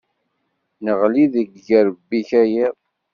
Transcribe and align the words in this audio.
Neɣli 0.83 1.25
deg 1.35 1.49
yirrebi-k 1.65 2.29
a 2.41 2.43
yiḍ. 2.51 2.75